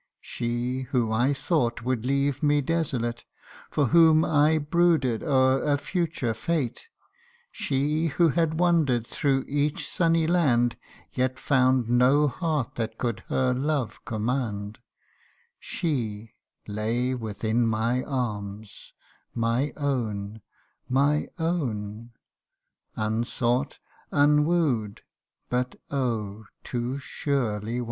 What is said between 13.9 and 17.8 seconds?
command She lay within